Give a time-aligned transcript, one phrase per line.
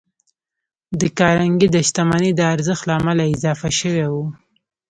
[0.99, 4.25] د کارنګي د شتمنۍ د ارزښت له امله اضافه شوي وو.